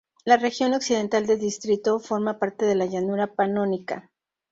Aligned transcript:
La 0.25 0.35
región 0.37 0.73
occidental 0.73 1.27
del 1.27 1.37
distrito 1.37 1.99
forma 1.99 2.39
parte 2.39 2.65
de 2.65 2.73
la 2.73 2.87
Llanura 2.87 3.35
panónica. 3.35 4.09